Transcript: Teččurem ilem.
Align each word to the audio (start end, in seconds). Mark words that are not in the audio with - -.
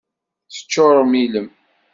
Teččurem 0.53 1.11
ilem. 1.23 1.47